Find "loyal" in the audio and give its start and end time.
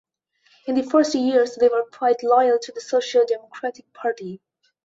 2.23-2.57